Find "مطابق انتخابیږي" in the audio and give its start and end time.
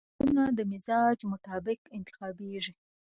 1.31-2.73